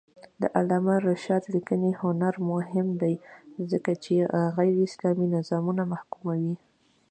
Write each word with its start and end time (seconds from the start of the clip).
د 0.41 0.43
علامه 0.57 0.95
رشاد 1.09 1.43
لیکنی 1.55 1.91
هنر 2.01 2.33
مهم 2.51 2.87
دی 3.01 3.15
ځکه 3.71 3.91
چې 4.03 4.13
غیراسلامي 4.57 5.27
نظامونه 5.35 5.83
محکوموي. 5.93 6.55